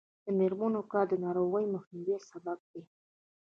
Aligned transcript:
د 0.25 0.27
میرمنو 0.39 0.81
کار 0.91 1.05
د 1.09 1.13
ناروغیو 1.25 1.73
مخنیوي 1.75 2.17
سبب 2.29 2.59
دی. 2.71 2.83